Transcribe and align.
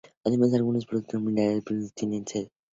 Además, 0.23 0.51
algunos 0.55 0.87
productores 0.87 1.21
de 1.23 1.27
minerales 1.29 1.57
importantes 1.59 1.93
tienen 1.93 2.25
su 2.25 2.33
sede 2.33 2.41
aquí. 2.47 2.51